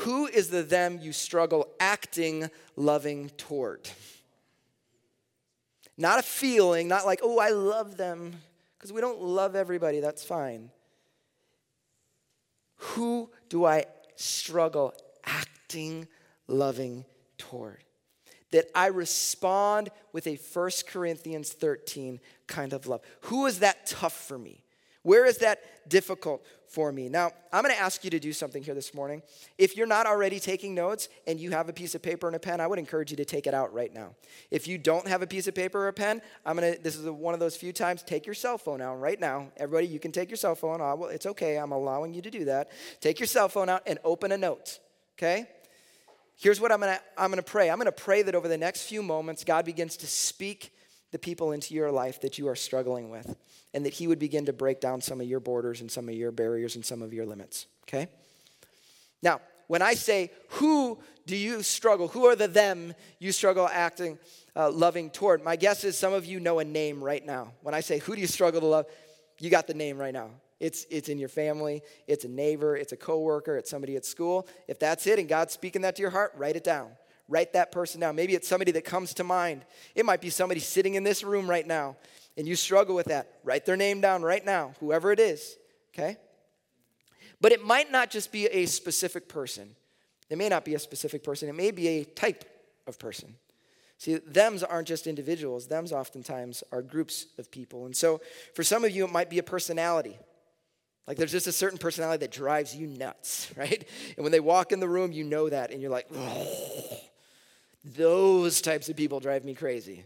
[0.00, 3.88] Who is the them you struggle acting loving toward?
[5.96, 8.34] Not a feeling, not like, oh, I love them,
[8.76, 10.70] because we don't love everybody, that's fine.
[12.76, 16.06] Who do I struggle acting
[16.46, 17.06] loving
[17.38, 17.82] toward?
[18.52, 23.00] That I respond with a 1 Corinthians 13 kind of love.
[23.22, 24.62] Who is that tough for me?
[25.02, 27.08] Where is that difficult for me?
[27.08, 29.22] Now, I'm going to ask you to do something here this morning.
[29.56, 32.40] If you're not already taking notes and you have a piece of paper and a
[32.40, 34.16] pen, I would encourage you to take it out right now.
[34.50, 36.96] If you don't have a piece of paper or a pen, I'm going to this
[36.96, 39.46] is one of those few times take your cell phone out right now.
[39.56, 40.80] Everybody, you can take your cell phone.
[41.12, 41.56] It's okay.
[41.56, 42.72] I'm allowing you to do that.
[43.00, 44.80] Take your cell phone out and open a note.
[45.16, 45.46] Okay?
[46.36, 47.70] Here's what I'm gonna, I'm gonna pray.
[47.70, 50.72] I'm gonna pray that over the next few moments, God begins to speak
[51.12, 53.36] the people into your life that you are struggling with,
[53.72, 56.14] and that He would begin to break down some of your borders and some of
[56.14, 58.08] your barriers and some of your limits, okay?
[59.22, 62.08] Now, when I say, who do you struggle?
[62.08, 64.18] Who are the them you struggle acting,
[64.54, 65.42] uh, loving toward?
[65.42, 67.52] My guess is some of you know a name right now.
[67.62, 68.86] When I say, who do you struggle to love?
[69.40, 70.30] You got the name right now.
[70.58, 74.48] It's, it's in your family, it's a neighbor, it's a coworker, it's somebody at school.
[74.68, 76.88] If that's it and God's speaking that to your heart, write it down.
[77.28, 78.16] Write that person down.
[78.16, 79.64] Maybe it's somebody that comes to mind.
[79.94, 81.96] It might be somebody sitting in this room right now
[82.36, 83.32] and you struggle with that.
[83.44, 85.56] Write their name down right now, whoever it is,
[85.94, 86.16] okay?
[87.40, 89.74] But it might not just be a specific person.
[90.30, 92.44] It may not be a specific person, it may be a type
[92.86, 93.34] of person.
[93.98, 97.86] See, thems aren't just individuals, thems oftentimes are groups of people.
[97.86, 98.20] And so
[98.54, 100.18] for some of you, it might be a personality.
[101.06, 103.86] Like there's just a certain personality that drives you nuts, right?
[104.16, 106.08] And when they walk in the room, you know that, and you're like,
[107.84, 110.04] those types of people drive me crazy,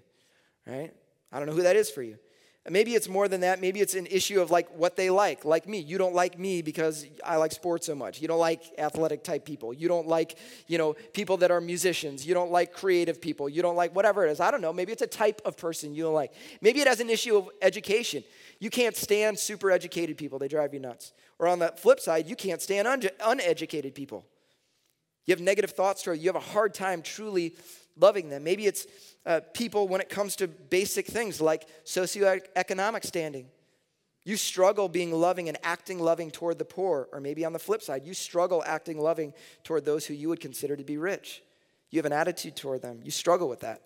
[0.66, 0.92] right?
[1.32, 2.18] I don't know who that is for you.
[2.68, 3.58] Maybe it's more than that.
[3.58, 5.46] Maybe it's an issue of like what they like.
[5.46, 8.20] Like me, you don't like me because I like sports so much.
[8.20, 9.72] You don't like athletic type people.
[9.72, 12.26] You don't like, you know, people that are musicians.
[12.26, 13.48] You don't like creative people.
[13.48, 14.40] You don't like whatever it is.
[14.40, 14.74] I don't know.
[14.74, 16.34] Maybe it's a type of person you don't like.
[16.60, 18.22] Maybe it has an issue of education.
[18.58, 20.38] You can't stand super educated people.
[20.38, 21.12] They drive you nuts.
[21.38, 24.26] Or on the flip side, you can't stand un- uneducated people.
[25.24, 27.54] You have negative thoughts toward you have a hard time truly
[27.96, 28.44] loving them.
[28.44, 28.86] Maybe it's
[29.26, 33.46] uh, people when it comes to basic things like socioeconomic standing.
[34.24, 37.82] You struggle being loving and acting loving toward the poor, or maybe on the flip
[37.82, 39.32] side, you struggle acting loving
[39.64, 41.42] toward those who you would consider to be rich.
[41.90, 43.00] You have an attitude toward them.
[43.02, 43.82] You struggle with that.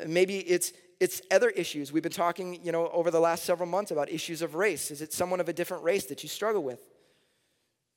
[0.00, 1.92] Uh, maybe it's it's other issues.
[1.92, 4.92] We've been talking, you know, over the last several months about issues of race.
[4.92, 6.78] Is it someone of a different race that you struggle with?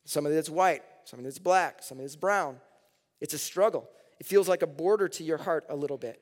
[0.06, 2.58] Somebody that's white, somebody that's black, somebody that's brown.
[3.22, 3.88] It's a struggle.
[4.20, 6.22] It feels like a border to your heart a little bit.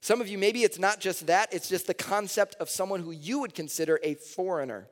[0.00, 3.10] Some of you, maybe it's not just that, it's just the concept of someone who
[3.10, 4.88] you would consider a foreigner.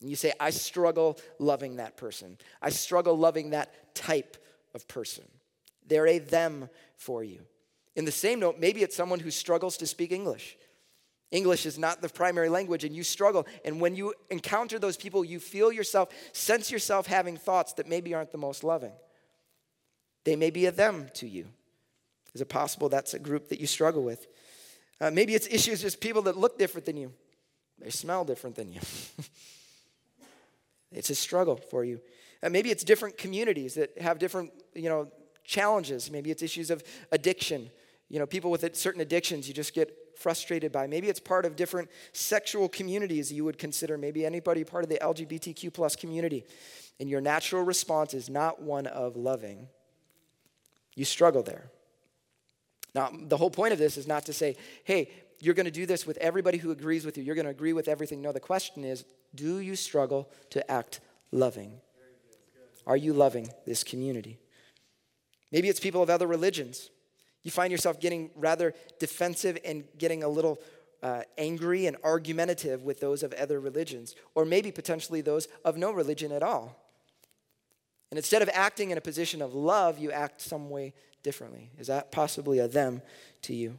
[0.00, 2.38] And you say, I struggle loving that person.
[2.62, 4.36] I struggle loving that type
[4.74, 5.24] of person.
[5.86, 7.40] They're a them for you.
[7.96, 10.56] In the same note, maybe it's someone who struggles to speak English.
[11.32, 13.46] English is not the primary language, and you struggle.
[13.64, 18.14] And when you encounter those people, you feel yourself, sense yourself having thoughts that maybe
[18.14, 18.92] aren't the most loving.
[20.24, 21.46] They may be a them to you.
[22.34, 24.26] Is it possible that's a group that you struggle with?
[25.00, 27.12] Uh, maybe it's issues just people that look different than you,
[27.78, 28.80] they smell different than you.
[30.92, 32.00] it's a struggle for you.
[32.42, 35.08] Uh, maybe it's different communities that have different, you know,
[35.44, 36.10] challenges.
[36.10, 37.70] Maybe it's issues of addiction.
[38.08, 40.86] You know, people with certain addictions you just get frustrated by.
[40.86, 43.96] Maybe it's part of different sexual communities you would consider.
[43.96, 46.44] Maybe anybody part of the LGBTQ plus community.
[46.98, 49.68] And your natural response is not one of loving,
[51.00, 51.70] you struggle there.
[52.94, 55.10] Now, the whole point of this is not to say, hey,
[55.40, 57.24] you're going to do this with everybody who agrees with you.
[57.24, 58.20] You're going to agree with everything.
[58.20, 61.00] No, the question is, do you struggle to act
[61.32, 61.80] loving?
[62.86, 64.38] Are you loving this community?
[65.50, 66.90] Maybe it's people of other religions.
[67.44, 70.60] You find yourself getting rather defensive and getting a little
[71.02, 75.92] uh, angry and argumentative with those of other religions, or maybe potentially those of no
[75.92, 76.79] religion at all.
[78.10, 81.70] And instead of acting in a position of love, you act some way differently.
[81.78, 83.02] Is that possibly a them
[83.42, 83.78] to you?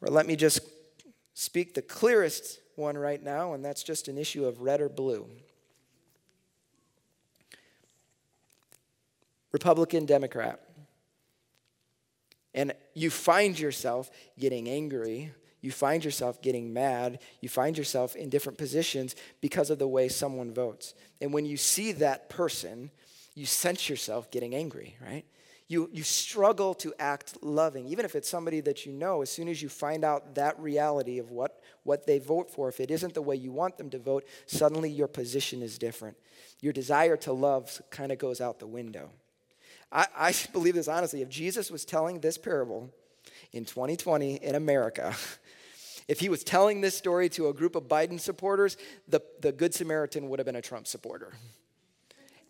[0.00, 0.60] Or let me just
[1.34, 5.28] speak the clearest one right now, and that's just an issue of red or blue.
[9.52, 10.60] Republican, Democrat.
[12.54, 15.32] And you find yourself getting angry.
[15.62, 17.20] You find yourself getting mad.
[17.40, 20.94] You find yourself in different positions because of the way someone votes.
[21.20, 22.90] And when you see that person,
[23.34, 25.24] you sense yourself getting angry, right?
[25.68, 29.22] You, you struggle to act loving, even if it's somebody that you know.
[29.22, 32.80] As soon as you find out that reality of what, what they vote for, if
[32.80, 36.16] it isn't the way you want them to vote, suddenly your position is different.
[36.60, 39.10] Your desire to love kind of goes out the window.
[39.90, 41.22] I, I believe this honestly.
[41.22, 42.90] If Jesus was telling this parable
[43.52, 45.14] in 2020 in America,
[46.08, 48.76] if he was telling this story to a group of Biden supporters,
[49.08, 51.32] the, the Good Samaritan would have been a Trump supporter.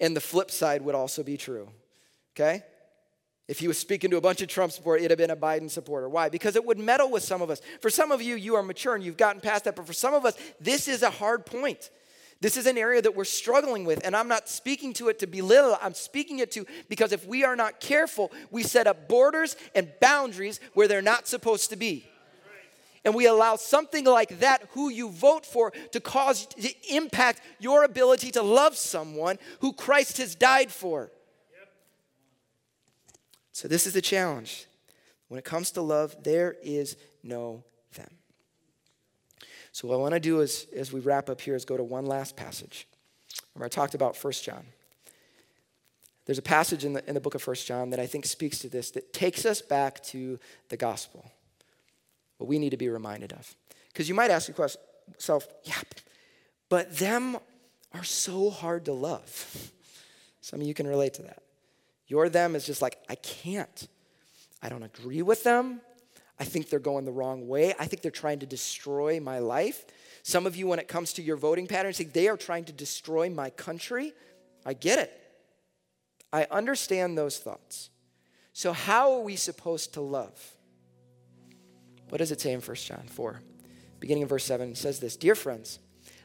[0.01, 1.69] And the flip side would also be true.
[2.35, 2.63] Okay?
[3.49, 5.71] If he was speaking to a bunch of Trump supporters, it'd have been a Biden
[5.71, 6.09] supporter.
[6.09, 6.29] Why?
[6.29, 7.61] Because it would meddle with some of us.
[7.81, 9.77] For some of you, you are mature and you've gotten past that.
[9.77, 11.91] But for some of us, this is a hard point.
[12.43, 15.29] This is an area that we're struggling with, and I'm not speaking to it to
[15.29, 19.55] belittle, I'm speaking it to because if we are not careful, we set up borders
[19.77, 22.05] and boundaries where they're not supposed to be.
[23.05, 27.85] And we allow something like that, who you vote for, to cause, to impact your
[27.85, 31.11] ability to love someone who Christ has died for.
[33.53, 34.67] So, this is the challenge.
[35.29, 38.09] When it comes to love, there is no them.
[39.73, 41.83] So, what I want to do is, as we wrap up here, is go to
[41.83, 42.87] one last passage.
[43.55, 44.65] Remember, I talked about 1 John.
[46.25, 48.61] There's a passage in the, in the book of 1 John that I think speaks
[48.61, 50.39] to this that takes us back to
[50.69, 51.31] the gospel.
[52.43, 53.55] What we need to be reminded of.
[53.93, 55.81] Because you might ask yourself, yeah,
[56.69, 57.37] but them
[57.95, 59.71] are so hard to love.
[60.41, 61.45] Some of you can relate to that.
[62.09, 63.87] Your them is just like, I can't.
[64.61, 65.83] I don't agree with them.
[66.41, 67.75] I think they're going the wrong way.
[67.79, 69.85] I think they're trying to destroy my life.
[70.25, 72.73] Some of you, when it comes to your voting patterns, think they are trying to
[72.73, 74.15] destroy my country.
[74.67, 75.13] I get it.
[76.33, 77.91] I understand those thoughts.
[78.53, 80.57] So, how are we supposed to love?
[82.13, 83.41] What does it say in 1 John 4?
[83.99, 85.79] Beginning of verse 7, it says this Dear friends,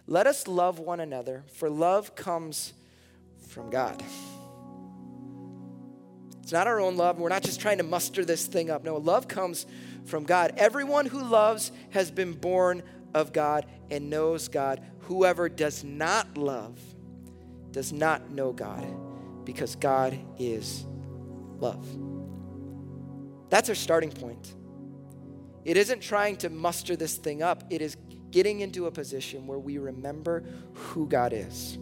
[0.06, 2.74] let us love one another, for love comes
[3.48, 4.04] from God.
[6.44, 7.20] It's not our own love.
[7.20, 8.84] We're not just trying to muster this thing up.
[8.84, 9.66] No, love comes
[10.04, 10.56] from God.
[10.58, 14.86] Everyone who loves has been born of God and knows God.
[15.04, 16.78] Whoever does not love
[17.72, 18.86] does not know God
[19.46, 20.86] because God is
[21.60, 21.88] love.
[23.50, 24.54] That's our starting point.
[25.68, 27.98] It isn't trying to muster this thing up, it is
[28.32, 31.78] getting into a position where we remember who God is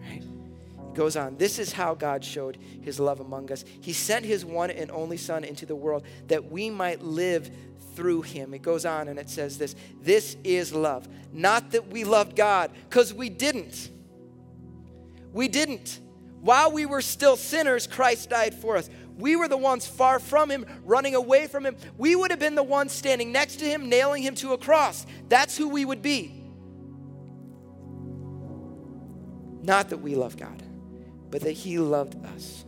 [0.00, 0.22] Right?
[0.22, 1.36] It goes on.
[1.36, 3.62] This is how God showed his love among us.
[3.82, 7.50] He sent his one and only Son into the world that we might live
[7.94, 8.54] through him.
[8.54, 11.06] It goes on and it says this This is love.
[11.30, 13.90] Not that we loved God, because we didn't.
[15.34, 16.00] We didn't.
[16.40, 18.88] While we were still sinners, Christ died for us.
[19.20, 21.76] We were the ones far from him, running away from him.
[21.98, 25.06] We would have been the ones standing next to him, nailing him to a cross.
[25.28, 26.36] That's who we would be.
[29.62, 30.62] Not that we love God
[31.30, 32.64] but that He loved us.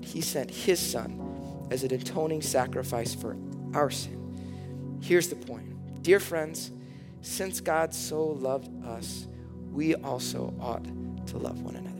[0.00, 3.36] He sent His Son as an atoning sacrifice for
[3.74, 4.98] our sin.
[5.02, 6.72] Here's the point Dear friends,
[7.20, 9.28] since God so loved us,
[9.70, 10.84] we also ought
[11.28, 11.98] to love one another.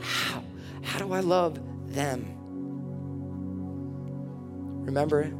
[0.00, 0.42] How?
[0.82, 2.32] How do I love them?
[4.84, 5.32] Remember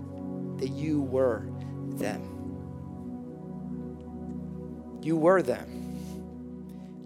[0.58, 1.46] that you were
[1.98, 2.32] them.
[5.02, 5.98] You were them.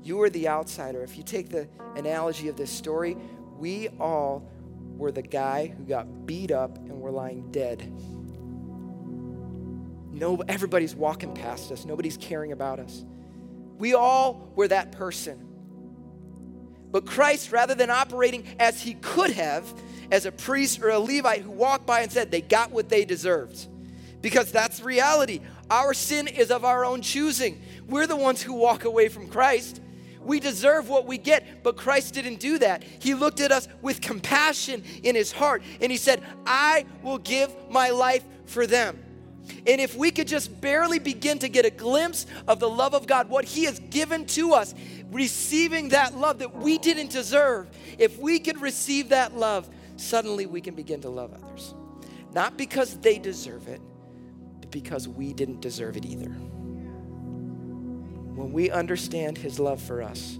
[0.02, 1.02] You were the outsider.
[1.02, 3.16] If you take the analogy of this story,
[3.58, 4.48] we all
[4.96, 7.92] were the guy who got beat up and were lying dead.
[10.10, 11.84] No, everybody's walking past us.
[11.84, 13.04] Nobody's caring about us.
[13.78, 15.49] We all were that person.
[16.90, 19.64] But Christ, rather than operating as he could have,
[20.10, 23.04] as a priest or a Levite who walked by and said they got what they
[23.04, 23.66] deserved,
[24.20, 25.40] because that's reality.
[25.70, 27.62] Our sin is of our own choosing.
[27.88, 29.80] We're the ones who walk away from Christ.
[30.22, 32.82] We deserve what we get, but Christ didn't do that.
[32.82, 37.54] He looked at us with compassion in his heart and he said, I will give
[37.70, 38.98] my life for them.
[39.66, 43.06] And if we could just barely begin to get a glimpse of the love of
[43.06, 44.74] God, what He has given to us,
[45.10, 47.68] receiving that love that we didn't deserve,
[47.98, 51.74] if we could receive that love, suddenly we can begin to love others.
[52.32, 53.80] Not because they deserve it,
[54.60, 56.34] but because we didn't deserve it either
[58.40, 60.38] when we understand His love for us,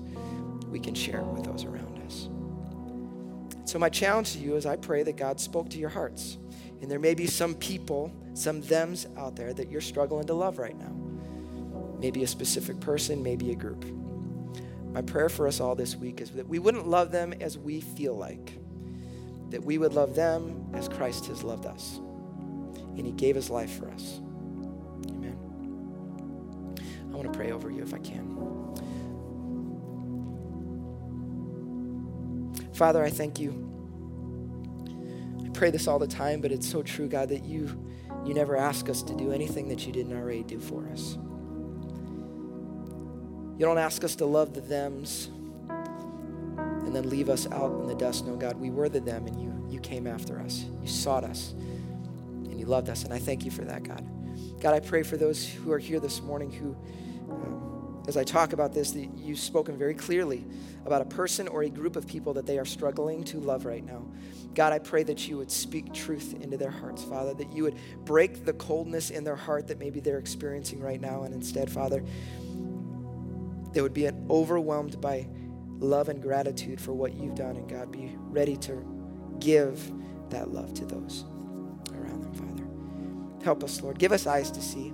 [0.71, 2.29] we can share it with those around us.
[3.71, 6.39] So, my challenge to you is I pray that God spoke to your hearts.
[6.81, 10.59] And there may be some people, some thems out there that you're struggling to love
[10.59, 10.97] right now.
[12.01, 13.85] Maybe a specific person, maybe a group.
[14.93, 17.81] My prayer for us all this week is that we wouldn't love them as we
[17.81, 18.59] feel like,
[19.51, 21.99] that we would love them as Christ has loved us.
[22.97, 24.21] And He gave His life for us.
[25.09, 25.37] Amen.
[27.13, 28.37] I want to pray over you if I can.
[32.73, 33.69] Father, I thank you.
[35.45, 37.87] I pray this all the time, but it's so true, God, that you
[38.25, 41.17] you never ask us to do anything that you didn't already do for us.
[43.61, 45.29] You don't ask us to love the thems
[45.69, 48.25] and then leave us out in the dust.
[48.25, 50.65] No, God, we were the them and you you came after us.
[50.81, 53.05] You sought us and you loved us.
[53.05, 54.03] And I thank you for that, God.
[54.63, 56.75] God, I pray for those who are here this morning who
[57.31, 57.71] um,
[58.09, 60.45] as I talk about this, that you've spoken very clearly
[60.87, 63.85] about a person or a group of people that they are struggling to love right
[63.85, 64.07] now.
[64.55, 67.77] God, I pray that you would speak truth into their hearts, Father, that you would
[68.05, 71.23] break the coldness in their heart that maybe they're experiencing right now.
[71.23, 72.03] And instead, Father,
[73.73, 75.27] they would be overwhelmed by
[75.79, 77.57] love and gratitude for what you've done.
[77.57, 78.85] And God, be ready to
[79.39, 79.91] give
[80.31, 81.25] that love to those
[81.93, 83.45] around them, Father.
[83.45, 83.99] Help us, Lord.
[83.99, 84.93] Give us eyes to see.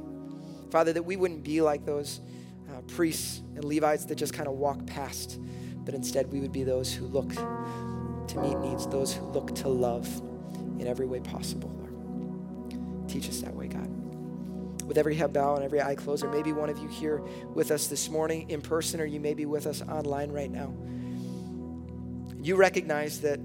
[0.70, 2.20] Father, that we wouldn't be like those
[2.70, 5.40] uh, priests and Levites that just kind of walk past,
[5.84, 9.68] but instead we would be those who look to meet needs, those who look to
[9.68, 10.06] love
[10.78, 13.08] in every way possible, Lord.
[13.08, 13.95] Teach us that way, God.
[14.86, 17.20] With every head bow and every eye closed, or maybe one of you here
[17.52, 20.72] with us this morning in person, or you may be with us online right now.
[22.40, 23.40] You recognize that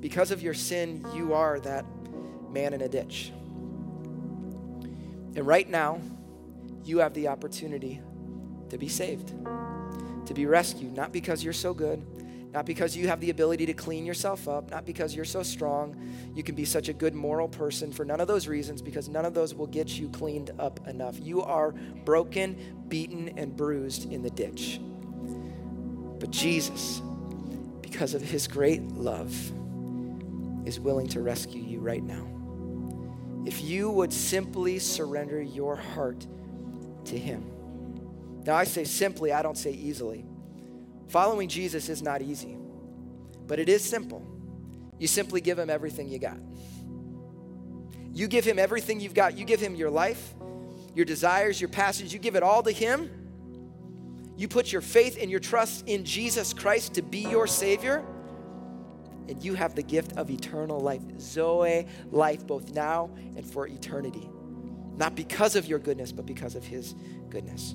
[0.00, 1.84] because of your sin, you are that
[2.50, 3.32] man in a ditch.
[5.34, 6.00] And right now,
[6.84, 8.00] you have the opportunity
[8.70, 9.28] to be saved,
[10.26, 12.04] to be rescued, not because you're so good,
[12.52, 15.96] not because you have the ability to clean yourself up, not because you're so strong,
[16.34, 19.24] you can be such a good moral person, for none of those reasons, because none
[19.24, 21.16] of those will get you cleaned up enough.
[21.18, 21.72] You are
[22.04, 24.80] broken, beaten, and bruised in the ditch.
[26.18, 27.00] But Jesus,
[27.80, 29.34] because of his great love,
[30.66, 32.28] is willing to rescue you right now.
[33.46, 36.26] If you would simply surrender your heart
[37.06, 37.50] to him.
[38.44, 40.24] Now, I say simply, I don't say easily.
[41.12, 42.56] Following Jesus is not easy,
[43.46, 44.26] but it is simple.
[44.98, 46.38] You simply give him everything you got.
[48.14, 49.36] You give him everything you've got.
[49.36, 50.32] You give him your life,
[50.94, 52.14] your desires, your passions.
[52.14, 53.10] You give it all to him.
[54.38, 58.02] You put your faith and your trust in Jesus Christ to be your Savior,
[59.28, 64.30] and you have the gift of eternal life, Zoe life, both now and for eternity.
[64.96, 66.94] Not because of your goodness, but because of His
[67.28, 67.74] goodness.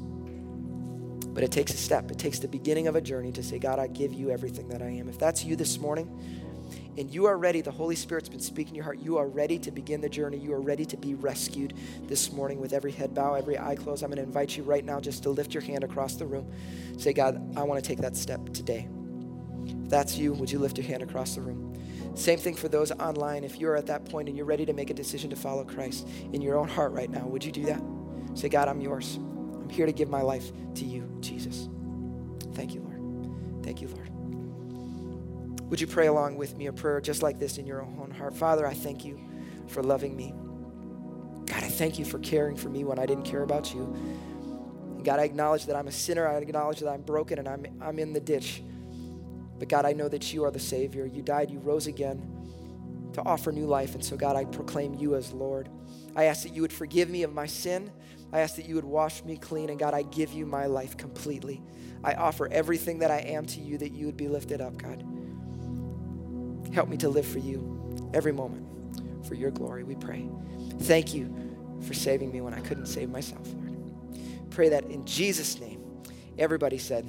[1.38, 3.78] But it takes a step, it takes the beginning of a journey to say, God,
[3.78, 5.08] I give you everything that I am.
[5.08, 6.10] If that's you this morning,
[6.98, 9.70] and you are ready, the Holy Spirit's been speaking your heart, you are ready to
[9.70, 11.76] begin the journey, you are ready to be rescued
[12.08, 14.04] this morning with every head bow, every eye closed.
[14.04, 16.52] I'm going to invite you right now just to lift your hand across the room.
[16.98, 18.88] Say, God, I want to take that step today.
[19.68, 21.80] If that's you, would you lift your hand across the room?
[22.16, 23.44] Same thing for those online.
[23.44, 26.08] If you're at that point and you're ready to make a decision to follow Christ
[26.34, 27.84] in your own heart right now, would you do that?
[28.34, 29.20] Say, God, I'm yours.
[29.68, 31.68] I'm here to give my life to you, Jesus.
[32.54, 33.66] Thank you, Lord.
[33.66, 34.10] Thank you, Lord.
[35.70, 38.34] Would you pray along with me a prayer just like this in your own heart?
[38.34, 39.20] Father, I thank you
[39.68, 40.34] for loving me.
[41.48, 43.94] God, I thank you for caring for me when I didn't care about you.
[44.96, 46.26] And God, I acknowledge that I'm a sinner.
[46.26, 48.64] I acknowledge that I'm broken and I'm, I'm in the ditch.
[49.60, 51.06] But God, I know that you are the Savior.
[51.06, 53.96] You died, you rose again to offer new life.
[53.96, 55.68] And so, God, I proclaim you as Lord.
[56.18, 57.92] I ask that you would forgive me of my sin.
[58.34, 59.70] I ask that you would wash me clean.
[59.70, 61.62] And God, I give you my life completely.
[62.04, 65.06] I offer everything that I am to you that you would be lifted up, God.
[66.74, 68.68] Help me to live for you every moment
[69.28, 70.28] for your glory, we pray.
[70.82, 71.34] Thank you
[71.82, 73.76] for saving me when I couldn't save myself, Lord.
[74.50, 75.84] Pray that in Jesus' name,
[76.38, 77.06] everybody said,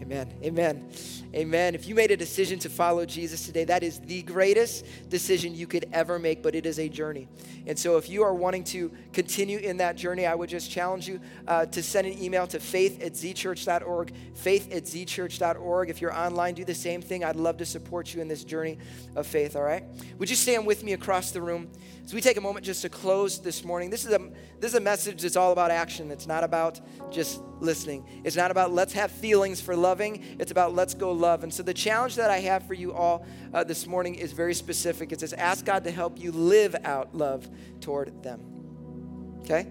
[0.00, 0.32] Amen.
[0.42, 0.90] Amen.
[1.34, 1.74] Amen.
[1.74, 5.66] If you made a decision to follow Jesus today, that is the greatest decision you
[5.66, 7.28] could ever make, but it is a journey.
[7.68, 11.06] And so, if you are wanting to continue in that journey, I would just challenge
[11.06, 15.90] you uh, to send an email to faith at zchurch.org, faith at zchurch.org.
[15.90, 17.24] If you're online, do the same thing.
[17.24, 18.78] I'd love to support you in this journey
[19.14, 19.84] of faith, all right?
[20.18, 21.68] Would you stand with me across the room?
[22.06, 24.74] As we take a moment just to close this morning, this is a, this is
[24.74, 26.10] a message that's all about action.
[26.10, 28.06] It's not about just listening.
[28.24, 30.24] It's not about let's have feelings for loving.
[30.38, 31.42] It's about let's go love.
[31.42, 34.54] And so the challenge that I have for you all uh, this morning is very
[34.54, 35.12] specific.
[35.12, 37.46] It says, ask God to help you live out love
[37.80, 38.40] toward them.
[39.40, 39.68] Okay?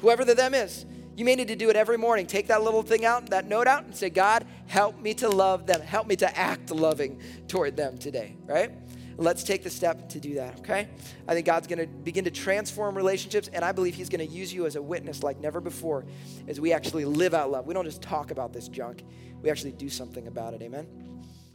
[0.00, 0.84] Whoever the them is.
[1.14, 2.26] You may need to do it every morning.
[2.26, 5.66] Take that little thing out, that note out, and say, God, help me to love
[5.66, 5.80] them.
[5.80, 8.72] Help me to act loving toward them today, right?
[9.18, 10.88] Let's take the step to do that, okay?
[11.28, 14.64] I think God's gonna begin to transform relationships, and I believe He's gonna use you
[14.64, 16.06] as a witness like never before
[16.48, 17.66] as we actually live out love.
[17.66, 19.04] We don't just talk about this junk,
[19.42, 21.11] we actually do something about it, amen?